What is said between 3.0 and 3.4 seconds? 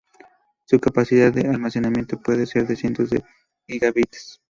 de